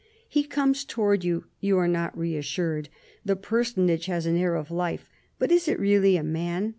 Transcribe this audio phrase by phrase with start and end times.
[0.37, 1.45] ]"He comes towards you.
[1.59, 2.89] You are not reassured.
[3.23, 5.07] The personage has an air of life.
[5.37, 6.69] But is it really a man